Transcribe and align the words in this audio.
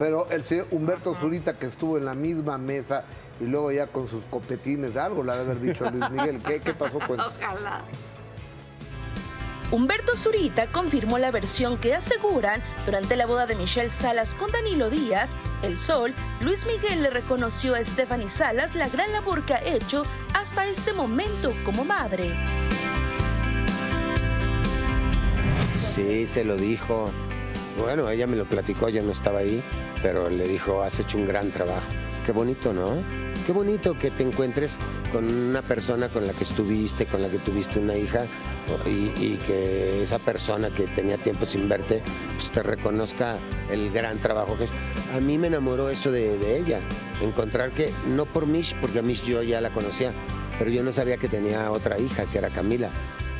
Pero 0.00 0.26
el 0.30 0.42
señor 0.42 0.66
Humberto 0.70 1.14
Zurita, 1.14 1.56
que 1.56 1.66
estuvo 1.66 1.98
en 1.98 2.06
la 2.06 2.14
misma 2.14 2.56
mesa 2.56 3.04
y 3.38 3.44
luego 3.44 3.70
ya 3.70 3.86
con 3.86 4.08
sus 4.08 4.24
copetines, 4.24 4.96
algo 4.96 5.22
le 5.22 5.32
ha 5.32 5.34
de 5.34 5.40
haber 5.42 5.60
dicho 5.60 5.86
a 5.86 5.90
Luis 5.90 6.10
Miguel. 6.10 6.40
¿Qué, 6.42 6.58
qué 6.58 6.72
pasó 6.72 6.98
con 7.06 7.20
Ojalá. 7.20 7.82
Humberto 9.70 10.16
Zurita 10.16 10.68
confirmó 10.68 11.18
la 11.18 11.30
versión 11.30 11.76
que 11.76 11.94
aseguran 11.94 12.62
durante 12.86 13.14
la 13.14 13.26
boda 13.26 13.44
de 13.44 13.56
Michelle 13.56 13.90
Salas 13.90 14.34
con 14.34 14.50
Danilo 14.50 14.88
Díaz, 14.88 15.28
El 15.62 15.76
Sol, 15.76 16.14
Luis 16.40 16.64
Miguel 16.64 17.02
le 17.02 17.10
reconoció 17.10 17.74
a 17.74 17.84
Stephanie 17.84 18.30
Salas 18.30 18.74
la 18.74 18.88
gran 18.88 19.12
labor 19.12 19.44
que 19.44 19.52
ha 19.52 19.62
hecho 19.62 20.04
hasta 20.32 20.66
este 20.66 20.94
momento 20.94 21.52
como 21.62 21.84
madre. 21.84 22.32
Sí, 25.94 26.26
se 26.26 26.42
lo 26.42 26.56
dijo. 26.56 27.10
Bueno, 27.78 28.10
ella 28.10 28.26
me 28.26 28.36
lo 28.36 28.46
platicó, 28.46 28.88
yo 28.88 29.02
no 29.02 29.12
estaba 29.12 29.38
ahí, 29.38 29.62
pero 30.02 30.28
le 30.28 30.46
dijo, 30.46 30.82
has 30.82 30.98
hecho 30.98 31.18
un 31.18 31.26
gran 31.26 31.50
trabajo. 31.50 31.86
Qué 32.24 32.32
bonito, 32.32 32.72
¿no? 32.72 33.02
Qué 33.46 33.52
bonito 33.52 33.98
que 33.98 34.10
te 34.10 34.22
encuentres 34.22 34.78
con 35.10 35.24
una 35.24 35.62
persona 35.62 36.08
con 36.08 36.26
la 36.26 36.32
que 36.32 36.44
estuviste, 36.44 37.06
con 37.06 37.22
la 37.22 37.28
que 37.28 37.38
tuviste 37.38 37.78
una 37.78 37.96
hija 37.96 38.24
y, 38.86 39.12
y 39.16 39.40
que 39.46 40.02
esa 40.02 40.18
persona 40.18 40.70
que 40.70 40.84
tenía 40.84 41.16
tiempo 41.16 41.46
sin 41.46 41.68
verte, 41.68 42.02
pues 42.34 42.50
te 42.50 42.62
reconozca 42.62 43.38
el 43.70 43.90
gran 43.90 44.18
trabajo 44.18 44.56
que 44.56 44.64
es. 44.64 44.70
A 45.14 45.20
mí 45.20 45.38
me 45.38 45.48
enamoró 45.48 45.88
eso 45.88 46.12
de, 46.12 46.38
de 46.38 46.58
ella, 46.58 46.80
encontrar 47.22 47.70
que, 47.70 47.92
no 48.08 48.26
por 48.26 48.46
Mish, 48.46 48.76
porque 48.80 49.00
a 49.00 49.02
Mish 49.02 49.24
yo 49.24 49.42
ya 49.42 49.60
la 49.60 49.70
conocía, 49.70 50.12
pero 50.58 50.70
yo 50.70 50.82
no 50.82 50.92
sabía 50.92 51.16
que 51.16 51.28
tenía 51.28 51.70
otra 51.70 51.98
hija, 51.98 52.26
que 52.26 52.38
era 52.38 52.50
Camila, 52.50 52.90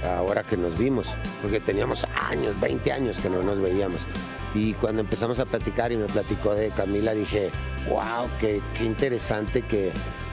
ahora 0.05 0.43
que 0.43 0.57
nos 0.57 0.79
vimos, 0.79 1.09
porque 1.43 1.61
teníamos 1.61 2.07
años, 2.29 2.59
20 2.61 2.93
años 2.93 3.19
que 3.21 3.31
no 3.31 3.43
nos 3.43 3.61
veíamos. 3.61 4.07
Y 4.55 4.75
cuando 4.75 5.01
empezamos 5.01 5.39
a 5.39 5.45
platicar 5.45 5.93
y 5.93 5.97
me 5.97 6.07
platicó 6.07 6.55
de 6.55 6.71
Camila, 6.71 7.13
dije, 7.13 7.51
wow, 7.89 8.29
qué, 8.41 8.61
qué 8.77 8.85
interesante 8.85 9.63
que, 9.63 9.93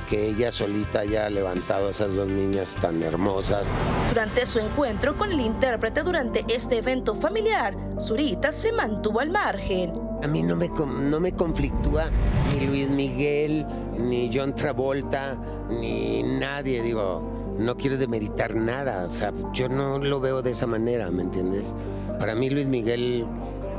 que 0.09 0.29
ella 0.29 0.51
solita 0.51 1.01
haya 1.01 1.29
levantado 1.29 1.87
a 1.87 1.91
esas 1.91 2.13
dos 2.13 2.27
niñas 2.27 2.76
tan 2.82 3.04
hermosas. 3.04 3.68
Durante 4.10 4.45
su 4.45 4.60
encuentro 4.60 5.18
con 5.18 5.32
el 5.32 5.41
intérprete 5.41 6.01
durante 6.01 6.45
este 6.48 6.77
evento 6.77 7.13
familiar, 7.13 7.76
Zurita 7.99 8.51
se 8.51 8.71
mantuvo 8.71 9.20
al 9.20 9.29
margen. 9.29 9.93
A 10.23 10.27
mí 10.27 10.41
no 10.41 10.55
me, 10.55 10.70
no 10.70 11.20
me 11.20 11.32
conflictúa 11.34 12.10
ni 12.51 12.65
Luis 12.65 12.90
Miguel, 12.90 13.68
ni 13.99 14.32
John 14.34 14.55
Travolta, 14.55 15.38
ni 15.70 16.23
nadie, 16.23 16.82
digo, 16.82 17.55
no 17.60 17.76
quiero 17.76 17.98
demeritar 17.98 18.55
nada, 18.55 19.05
o 19.05 19.13
sea, 19.13 19.34
yo 19.54 19.68
no 19.68 19.99
lo 19.99 20.20
veo 20.20 20.41
de 20.41 20.51
esa 20.51 20.68
manera, 20.68 21.12
¿me 21.12 21.23
entiendes? 21.23 21.76
Para 22.20 22.34
mí 22.34 22.49
Luis 22.49 22.68
Miguel 22.68 23.27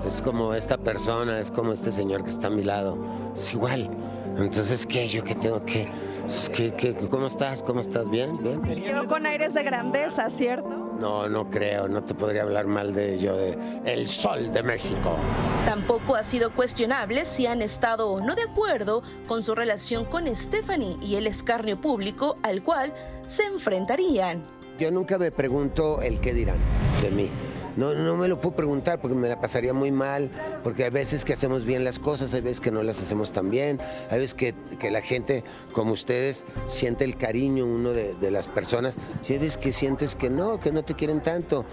es 0.07 0.23
como 0.23 0.55
esta 0.55 0.77
persona, 0.77 1.41
es 1.41 1.51
como 1.51 1.73
este 1.73 1.93
señor 1.93 2.23
que 2.25 2.31
está 2.31 2.49
a 2.49 2.51
mi 2.51 2.63
lado, 2.63 2.99
es 3.35 3.53
igual. 3.53 3.91
Entonces, 4.37 4.87
¿qué? 4.87 5.09
¿Yo 5.09 5.25
qué 5.25 5.35
tengo 5.35 5.65
que...? 5.65 5.89
pues, 6.23 6.51
¿Qué, 6.51 6.73
qué, 6.75 6.95
¿Cómo 6.95 7.27
estás? 7.27 7.63
¿Cómo 7.63 7.81
estás? 7.81 8.09
¿Bien? 8.09 8.39
¿Bien? 8.41 8.63
Quedó 8.63 9.09
con 9.09 9.27
aires 9.27 9.55
de 9.55 9.63
grandeza, 9.65 10.31
¿cierto? 10.31 10.69
No, 11.01 11.29
no 11.29 11.49
creo, 11.51 11.89
no 11.89 12.03
te 12.03 12.15
podría 12.15 12.43
hablar 12.43 12.67
mal 12.67 12.95
de 12.95 13.19
yo, 13.19 13.37
de 13.37 13.57
El 13.85 14.07
Sol 14.07 14.53
de 14.53 14.63
México. 14.63 15.17
Tampoco 15.65 16.15
ha 16.15 16.23
sido 16.23 16.51
cuestionable 16.51 17.25
si 17.25 17.47
han 17.47 17.63
estado 17.63 18.11
o 18.11 18.21
no 18.21 18.35
de 18.35 18.43
acuerdo 18.43 19.03
con 19.27 19.43
su 19.43 19.55
relación 19.55 20.05
con 20.05 20.35
Stephanie 20.35 20.97
y 21.03 21.17
el 21.17 21.27
escarnio 21.27 21.81
público 21.81 22.37
al 22.43 22.63
cual 22.63 22.93
se 23.27 23.45
enfrentarían. 23.45 24.43
Yo 24.79 24.91
nunca 24.91 25.19
me 25.19 25.31
pregunto 25.31 26.03
el 26.03 26.21
qué 26.21 26.33
dirán 26.33 26.59
de 27.03 27.11
mí. 27.11 27.31
No, 27.79 27.95
no 27.95 28.17
me 28.17 28.27
lo 28.27 28.41
puedo 28.41 28.57
preguntar 28.57 29.01
porque 29.01 29.15
me 29.15 29.29
la 29.29 29.39
pasaría 29.39 29.73
muy 29.73 29.93
mal, 29.93 30.31
porque 30.65 30.83
hay 30.83 30.91
veces 30.91 31.25
que 31.25 31.33
hacemos 31.33 31.65
bien 31.65 31.85
las 31.85 32.01
cosas, 32.01 32.35
hay 32.35 32.41
veces 32.41 32.61
que 32.61 32.73
no 32.73 32.83
las 32.83 33.01
hacemos 33.01 33.31
tan 33.31 33.51
bien, 33.51 33.79
hay 34.11 34.19
veces 34.19 34.35
que, 34.35 34.53
que 34.81 34.91
la 34.91 35.01
gente, 35.01 35.45
como 35.73 35.93
ustedes, 35.93 36.45
siente 36.67 37.05
el 37.05 37.17
cariño 37.17 37.65
uno 37.65 37.93
de, 37.93 38.17
de 38.17 38.33
las 38.33 38.49
personas, 38.49 38.97
y 39.29 39.35
hay 39.35 39.39
veces 39.39 39.59
que 39.59 39.73
sientes 39.73 40.17
que 40.17 40.29
no, 40.29 40.59
que 40.59 40.73
no 40.73 40.83
te 40.83 40.95
quieren 40.95 41.23
tanto. 41.23 41.65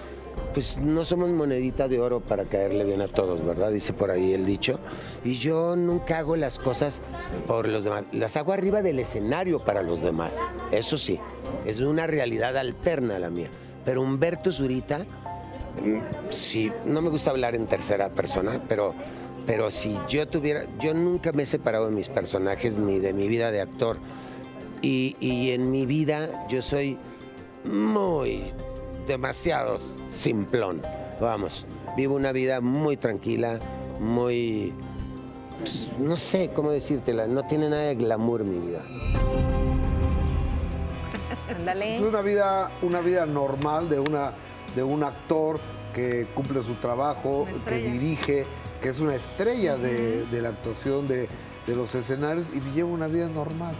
Pues 0.54 0.78
no 0.78 1.06
somos 1.06 1.30
monedita 1.32 1.88
de 1.88 2.00
oro 2.00 2.20
para 2.20 2.44
caerle 2.44 2.84
bien 2.84 3.02
a 3.02 3.08
todos, 3.08 3.44
¿verdad? 3.44 3.72
Dice 3.72 3.94
por 3.94 4.12
ahí 4.12 4.34
el 4.34 4.46
dicho. 4.46 4.80
Y 5.24 5.40
yo 5.40 5.76
nunca 5.76 6.20
hago 6.20 6.36
las 6.36 6.60
cosas 6.60 7.02
por 7.48 7.68
los 7.68 7.84
demás, 7.84 8.04
las 8.12 8.38
hago 8.38 8.54
arriba 8.54 8.84
del 8.84 9.00
escenario 9.00 9.66
para 9.66 9.82
los 9.82 10.04
demás. 10.04 10.36
Eso 10.72 11.00
sí, 11.00 11.20
es 11.66 11.80
una 11.80 12.06
realidad 12.06 12.56
alterna 12.58 13.16
a 13.16 13.20
la 13.20 13.32
mía. 13.32 13.48
Pero 13.86 14.02
Humberto 14.02 14.52
Zurita, 14.52 15.06
mm, 15.84 16.32
sí, 16.32 16.72
no 16.86 17.02
me 17.02 17.10
gusta 17.10 17.32
hablar 17.32 17.56
en 17.56 17.66
tercera 17.66 18.10
persona, 18.10 18.62
pero, 18.68 18.94
pero 19.46 19.72
si 19.72 19.98
yo 20.08 20.28
tuviera, 20.28 20.66
yo 20.80 20.94
nunca 20.94 21.32
me 21.32 21.44
he 21.44 21.46
separado 21.46 21.86
de 21.88 21.92
mis 21.92 22.10
personajes 22.10 22.78
ni 22.78 23.00
de 23.00 23.14
mi 23.14 23.28
vida 23.28 23.52
de 23.52 23.62
actor. 23.62 23.98
Y, 24.82 25.16
y 25.20 25.52
en 25.52 25.72
mi 25.72 25.86
vida 25.86 26.48
yo 26.48 26.62
soy 26.62 26.98
muy 27.64 28.44
demasiado 29.08 29.78
simplón. 30.14 30.82
Vamos, 31.20 31.66
vivo 31.96 32.16
una 32.16 32.32
vida 32.32 32.62
muy 32.62 32.98
tranquila, 32.98 33.60
muy... 34.00 34.74
pues, 35.60 35.90
no 36.00 36.18
sé 36.18 36.52
cómo 36.54 36.72
decírtela, 36.72 37.28
no 37.28 37.44
tiene 37.44 37.70
nada 37.70 37.84
de 37.84 37.96
glamour 37.96 38.44
mi 38.44 38.68
vida. 38.68 38.82
Ándale. 41.58 41.96
Es 41.96 42.02
una 42.02 42.22
vida, 42.22 42.72
una 42.82 43.02
vida 43.02 43.26
normal 43.26 43.90
de, 43.90 44.00
una, 44.00 44.34
de 44.76 44.84
un 44.84 45.04
actor 45.04 45.60
que 45.94 46.28
cumple 46.36 46.62
su 46.64 46.76
trabajo, 46.76 47.48
que 47.68 47.78
dirige, 47.78 48.46
que 48.82 48.90
es 48.90 49.00
una 49.00 49.16
estrella 49.16 49.78
de, 49.78 50.26
de 50.26 50.42
la 50.42 50.50
actuación 50.50 51.08
de, 51.08 51.30
de 51.66 51.76
los 51.76 51.94
escenarios 51.96 52.48
y 52.54 52.60
lleva 52.76 52.90
una 52.90 53.08
vida 53.08 53.28
normal. 53.28 53.76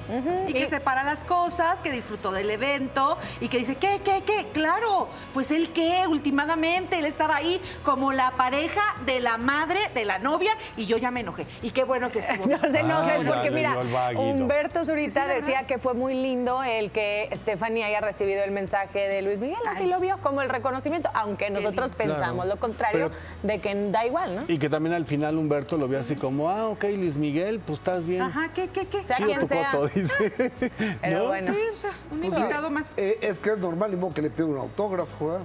Y 0.48 0.54
que 0.54 0.68
separa 0.68 1.04
las 1.04 1.24
cosas, 1.24 1.80
que 1.82 1.92
disfrutó 1.92 2.32
del 2.32 2.50
evento 2.50 3.18
y 3.40 3.48
que 3.48 3.60
dice, 3.60 3.76
¿qué, 3.76 4.02
qué, 4.04 4.24
qué? 4.26 4.48
Claro, 4.54 5.08
pues 5.34 5.52
él 5.52 5.72
qué, 5.72 6.04
últimamente, 6.08 6.98
él 7.00 7.06
estaba 7.06 7.36
ahí 7.36 7.62
como 7.84 8.12
la 8.12 8.32
pareja 8.32 8.82
de 9.06 9.20
la 9.20 9.38
madre 9.38 9.80
de 9.94 10.06
la 10.06 10.18
novia 10.20 10.52
y 10.78 10.86
yo 10.86 10.98
ya 10.98 11.12
me 11.12 11.20
enojé. 11.22 11.46
Y 11.62 11.72
qué 11.72 11.84
bueno 11.84 12.10
que 12.12 12.20
estuvo. 12.20 12.46
No 12.56 12.72
se 12.72 12.80
enojes 12.80 13.22
Ah, 13.22 13.24
porque 13.28 13.52
mira. 13.52 13.76
Humberto 14.18 14.84
Zurita 14.86 15.26
¿verdad? 15.26 15.36
decía 15.36 15.68
que 15.68 15.78
fue 15.78 15.94
muy 15.94 16.14
lindo 16.14 16.64
el 16.64 16.90
que 16.92 17.30
Stephanie 17.34 17.84
haya 17.84 18.00
recibido 18.02 18.44
el 18.44 18.52
mensaje 18.52 19.00
de 19.08 19.22
Luis 19.22 19.40
Miguel, 19.40 19.58
así 19.70 19.84
Ay. 19.84 19.90
lo 19.90 20.00
vio 20.00 20.18
como 20.20 20.42
el 20.42 20.50
reconocimiento, 20.50 21.10
aunque 21.14 21.50
nosotros 21.50 21.92
pensamos 21.92 22.46
Claro. 22.46 22.50
lo 22.56 22.60
contrario 22.60 23.12
Pero- 23.12 23.54
de 23.54 23.60
que 23.60 23.76
da 23.92 24.06
igual, 24.06 24.36
¿no? 24.38 24.42
Y 24.48 24.58
que 24.58 24.70
también 24.70 24.96
al 24.96 25.06
final 25.06 25.38
Humberto 25.38 25.78
lo 25.78 25.88
vio 25.88 26.00
así 26.00 26.16
como, 26.16 26.50
ah, 26.50 26.68
ok, 26.70 26.84
Luis 26.96 27.16
Miguel, 27.16 27.60
pues 27.66 27.75
estás 27.76 28.06
bien. 28.06 28.22
Ajá, 28.22 28.50
¿qué, 28.54 28.68
qué, 28.70 28.88
qué? 28.88 29.04
Sea 29.04 29.18
quien 29.18 29.40
tu 29.40 29.48
sea. 29.48 29.72
foto, 29.72 29.88
dice. 29.88 30.32
Pero 31.02 31.20
¿No? 31.20 31.28
bueno. 31.28 31.54
Sí, 31.54 31.60
o 31.72 31.76
sea, 31.76 31.92
un 32.12 32.20
Pues, 32.20 32.34
invitado 32.40 32.70
más. 32.72 32.98
eh, 32.98 33.18
es 33.22 33.38
que 33.40 33.52
es 33.52 33.58
normal, 33.60 33.94
y 33.94 33.96
modo 33.96 34.14
que 34.14 34.22
le 34.22 34.30
pide 34.30 34.46
un 34.46 34.58
autógrafo. 34.58 35.36
¿eh? 35.36 35.40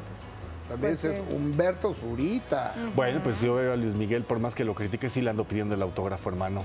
También 0.68 0.92
Pues 0.94 1.04
es 1.04 1.22
Humberto 1.34 1.92
Zurita. 1.94 2.74
Bueno, 2.96 3.20
pues 3.22 3.40
yo 3.40 3.54
veo 3.56 3.72
a 3.72 3.76
Luis 3.76 3.94
Miguel, 3.94 4.22
por 4.24 4.38
más 4.38 4.54
que 4.54 4.64
lo 4.64 4.74
critique, 4.74 5.10
sí 5.10 5.20
le 5.20 5.30
ando 5.30 5.44
pidiendo 5.44 5.74
el 5.74 5.82
autógrafo, 5.82 6.28
hermano. 6.28 6.62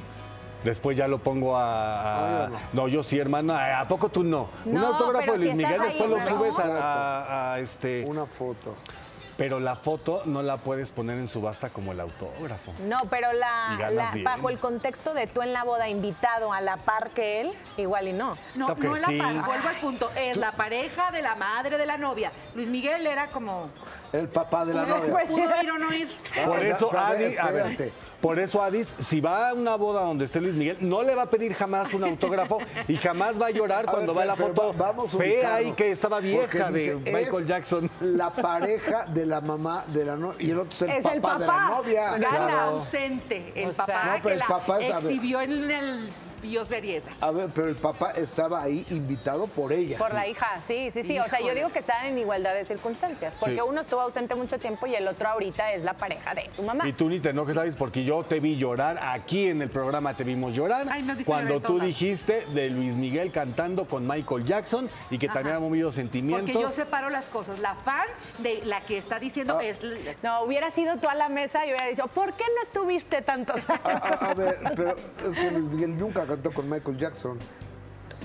Después 0.64 0.98
ya 0.98 1.08
lo 1.08 1.20
pongo 1.20 1.56
a... 1.58 2.46
a- 2.46 2.50
yo 2.50 2.58
no. 2.74 2.88
yo 2.88 3.04
sí, 3.04 3.20
hermano. 3.20 3.54
¿A 3.56 3.88
poco 3.88 4.10
tú 4.10 4.24
no? 4.24 4.50
Un 4.66 4.78
autógrafo 4.78 5.34
de 5.34 5.38
Luis 5.38 5.52
si 5.52 5.56
Miguel, 5.58 5.80
ahí, 5.82 5.98
después 6.00 6.10
lo 6.10 6.38
subes 6.38 6.60
a, 6.60 6.80
a- 6.80 7.54
a 7.54 7.60
este... 7.60 8.04
Una 8.08 8.26
foto. 8.26 8.76
Pero 9.38 9.60
la 9.60 9.76
foto 9.76 10.22
no 10.26 10.42
la 10.42 10.58
puedes 10.58 10.92
poner 10.92 11.18
en 11.18 11.28
subasta 11.28 11.70
como 11.70 11.92
el 11.92 12.00
autógrafo. 12.00 12.74
No, 12.86 13.00
pero 13.10 13.34
la, 13.34 13.78
bajo 14.24 14.50
el 14.50 14.60
contexto 14.60 15.14
de 15.14 15.28
tú 15.28 15.42
en 15.42 15.52
la 15.52 15.64
boda 15.64 15.90
invitado 15.90 16.54
a 16.54 16.62
la 16.62 16.78
par 16.78 17.10
que 17.10 17.42
él, 17.42 17.52
igual 17.78 18.08
y 18.08 18.14
no. 18.14 18.38
No, 18.56 18.76
que 18.76 18.88
no 18.88 18.96
la 18.96 19.08
sí. 19.08 19.18
pa- 19.18 19.32
vuelvo 19.46 19.68
al 19.68 19.76
punto. 19.82 20.10
Es 20.16 20.38
la 20.38 20.54
pareja 20.54 21.12
de 21.12 21.22
la 21.22 21.36
madre 21.36 21.78
de 21.78 21.86
la 21.86 21.98
novia. 21.98 22.32
Luis 22.54 22.70
Miguel 22.70 23.06
era 23.06 23.28
como. 23.28 23.70
El 24.14 24.30
papá 24.30 24.64
de 24.66 24.74
la 24.74 24.86
novia. 24.86 25.14
¿Pudo 25.28 25.62
ir 25.62 25.72
o 25.72 25.78
no 25.78 25.94
ir? 25.94 26.10
Por 26.46 26.64
eso, 26.64 26.98
Adi, 26.98 27.36
a 27.38 27.52
ver. 27.52 27.92
Por 28.22 28.40
eso, 28.40 28.62
Adis, 28.64 28.88
si 29.08 29.20
va 29.22 29.50
a 29.50 29.54
una 29.54 29.76
boda 29.76 30.02
donde 30.02 30.26
esté 30.26 30.42
Luis 30.42 30.56
Miguel, 30.56 30.78
no 30.82 31.04
le 31.04 31.14
va 31.16 31.24
a 31.24 31.30
pedir 31.30 31.54
jamás 31.54 31.94
un 31.94 32.04
autógrafo 32.04 32.60
y 32.88 32.96
jamás 32.98 33.40
va 33.40 33.48
a 33.48 33.52
llorar 33.52 33.86
A 33.88 33.92
cuando 33.92 34.14
ver, 34.14 34.22
va 34.24 34.26
la 34.26 34.36
pero 34.36 34.48
foto 34.50 34.74
va- 34.78 34.88
vamos 34.88 35.14
a 35.14 35.18
fea 35.18 35.62
y 35.62 35.74
que 35.74 35.92
estaba 35.92 36.20
vieja 36.20 36.72
de 36.72 36.96
Michael 36.96 37.42
es 37.42 37.48
Jackson. 37.48 37.90
La 38.02 38.32
pareja 38.32 39.06
de 39.06 39.26
la 39.26 39.42
mamá 39.42 39.86
de 39.88 40.06
la 40.06 40.16
novia. 40.16 40.36
Y 40.40 40.52
el 40.52 40.60
otro 40.60 40.72
es 40.74 40.82
el, 40.82 40.90
Es 40.92 41.04
papá, 41.04 41.34
el 41.34 41.40
de 41.40 41.46
la 41.48 41.70
novia. 41.70 42.18
Gana. 42.18 42.64
ausente. 42.66 43.52
El 43.56 43.70
O 43.70 43.74
sea, 43.74 43.86
papá 43.86 44.04
no, 44.06 44.12
pero 44.14 44.24
que 44.24 44.34
el 44.34 44.40
la 44.40 44.48
papá 44.48 44.80
es, 44.82 44.94
a 44.94 44.98
exhibió 44.98 45.42
en 45.42 45.72
el 45.72 46.10
bioserie 46.42 46.98
esa. 46.98 47.10
A 47.22 47.32
ver, 47.32 47.50
pero 47.56 47.70
el 47.70 47.76
papá 47.76 48.12
estaba 48.12 48.62
ahí 48.62 48.86
invitado 48.92 49.48
por 49.48 49.74
ella. 49.74 49.98
Por 49.98 50.14
la 50.14 50.28
hija, 50.28 50.46
sí, 50.64 50.92
sí, 50.92 51.02
sí. 51.02 51.18
O 51.18 51.28
sea, 51.28 51.40
yo 51.42 51.56
digo 51.56 51.70
que 51.70 51.80
estaban 51.80 52.06
en 52.06 52.20
igualdad 52.20 52.54
de 52.54 52.66
circunstancias, 52.66 53.34
porque 53.40 53.56
Sí. 53.56 53.62
uno 53.68 53.82
estuvo 53.82 54.02
ausente 54.02 54.36
mucho 54.36 54.60
tiempo 54.60 54.86
y 54.86 54.94
el 54.94 55.08
otro 55.08 55.28
ahorita 55.28 55.74
es 55.74 55.84
la 55.84 55.94
pareja 55.96 56.36
de 56.36 56.48
su 56.56 56.62
mamá. 56.62 56.88
Y 56.88 56.94
tú 56.94 57.10
ni 57.10 57.20
te 57.20 57.30
enojes, 57.30 57.56
¿sabes? 57.56 57.74
Porque 57.76 58.04
yo 58.06 58.24
te 58.24 58.40
vi 58.40 58.56
llorar, 58.56 58.98
aquí 59.02 59.48
en 59.48 59.62
el 59.62 59.70
programa 59.70 60.14
te 60.14 60.24
vimos 60.24 60.54
llorar, 60.54 60.88
Ay, 60.90 61.02
no, 61.04 61.16
cuando 61.26 61.60
tú 61.60 61.74
todas. 61.74 61.88
dijiste 61.88 62.46
de 62.54 62.70
Luis 62.70 62.94
Miguel 62.94 63.32
cantando 63.32 63.86
con 63.86 64.08
Michael 64.08 64.46
Jackson 64.46 64.90
y 65.10 65.18
que 65.18 65.28
también 65.28 65.56
ha 65.56 65.60
movido 65.60 65.92
sentimientos. 65.92 66.52
Porque 66.52 66.62
yo 66.62 66.72
separo 66.72 67.10
las 67.10 67.28
cosas. 67.30 67.60
La 67.60 67.76
fan 67.76 68.06
de 68.40 68.62
la 68.66 68.82
que 68.82 68.98
está 68.98 69.16
Ah. 69.16 69.20
diciendo 69.20 69.60
es... 69.60 69.80
No, 70.24 70.44
hubiera 70.44 70.70
sido 70.72 70.98
tú 70.98 71.08
a 71.10 71.16
la 71.16 71.28
mesa 71.30 71.66
y 71.66 71.70
hubiera 71.72 71.88
dicho, 71.88 72.08
¿por 72.08 72.34
qué 72.34 72.44
no 72.56 72.62
estuviste 72.64 73.22
tantos 73.22 73.70
años? 73.70 73.82
A, 73.86 74.30
a 74.30 74.34
ver, 74.34 74.60
pero 74.76 74.96
es 75.26 75.36
que 75.36 75.52
Luis 75.52 75.66
Miguel 75.72 75.98
nunca 75.98 76.26
cantó 76.26 76.52
con 76.52 76.70
Michael 76.70 76.98
Jackson. 76.98 77.38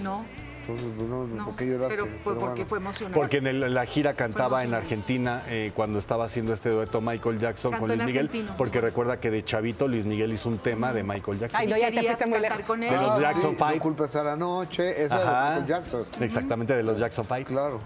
No, 0.03 0.25
Entonces, 0.73 0.93
pues, 0.97 1.09
no, 1.09 1.27
no. 1.27 1.45
¿por 1.45 1.57
qué 1.57 1.67
lloraste? 1.67 1.95
Pero 1.95 2.07
fue 2.07 2.33
Pero 2.35 2.39
porque 2.39 2.55
bueno. 2.63 2.69
fue 2.69 2.79
emocionante. 2.79 3.19
Porque 3.21 3.37
en 3.39 3.47
el- 3.47 3.75
la 3.75 3.87
gira 3.87 4.15
cantaba 4.15 4.63
en. 4.65 4.75
Argentina 4.75 5.43
eh, 5.49 5.73
cuando 5.75 5.99
estaba 5.99 6.25
haciendo 6.25 6.55
este 6.55 6.71
dueto 6.71 7.01
Michael 7.01 7.39
Jackson 7.39 7.73
Cantó 7.73 7.87
con 7.87 7.97
Luis 7.97 8.07
Miguel, 8.07 8.27
argentino. 8.27 8.55
porque 8.57 8.81
recuerda 8.81 9.19
que 9.21 9.31
de 9.31 9.45
chavito 9.45 9.89
Luis 9.89 10.05
Miguel 10.05 10.33
hizo 10.33 10.49
un 10.49 10.59
tema 10.59 10.93
de 10.93 11.03
Michael 11.03 11.39
Jackson. 11.39 11.61
Ay, 11.61 11.67
no, 11.67 11.77
ya 11.77 11.91
te 11.91 12.03
fuiste 12.03 12.27
muy 12.27 12.39
lejos. 12.39 12.67
con 12.67 12.83
él. 12.83 12.91
De 12.91 12.97
los 12.97 13.11
Ah, 13.11 13.19
Jackson 13.21 13.51
sí, 13.51 13.57
Five. 13.57 13.75
No 13.77 13.81
culpes 13.83 14.17
a 14.17 14.25
la 14.25 14.37
noche, 14.37 15.03
esa 15.05 15.17
Ajá. 15.17 15.51
de 15.55 15.61
Michael 15.61 15.67
Jackson. 15.67 16.03
Exactamente, 16.23 16.77
de 16.77 16.83
los 16.83 16.99
Jackson 16.99 17.25
Five. 17.25 17.45
Claro. 17.45 17.81